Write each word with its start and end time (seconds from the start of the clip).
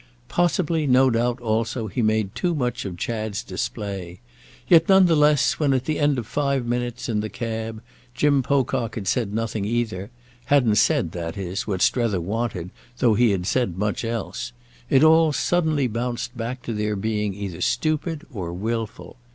Possibly, 0.29 0.87
no 0.87 1.11
doubt, 1.11 1.39
also, 1.41 1.85
he 1.85 2.01
made 2.01 2.33
too 2.33 2.55
much 2.55 2.85
of 2.85 2.97
Chad's 2.97 3.43
display. 3.43 4.19
Yet, 4.67 4.89
none 4.89 5.05
the 5.05 5.15
less, 5.15 5.59
when, 5.59 5.73
at 5.73 5.85
the 5.85 5.99
end 5.99 6.17
of 6.17 6.25
five 6.25 6.65
minutes, 6.65 7.07
in 7.07 7.19
the 7.19 7.29
cab, 7.29 7.83
Jim 8.15 8.41
Pocock 8.41 8.95
had 8.95 9.07
said 9.07 9.31
nothing 9.31 9.63
either—hadn't 9.63 10.77
said, 10.77 11.11
that 11.11 11.37
is, 11.37 11.67
what 11.67 11.83
Strether 11.83 12.19
wanted, 12.19 12.71
though 12.97 13.13
he 13.13 13.29
had 13.29 13.45
said 13.45 13.77
much 13.77 14.03
else—it 14.03 15.03
all 15.03 15.31
suddenly 15.31 15.85
bounced 15.85 16.35
back 16.35 16.63
to 16.63 16.73
their 16.73 16.95
being 16.95 17.35
either 17.35 17.61
stupid 17.61 18.25
or 18.33 18.51
wilful. 18.53 19.17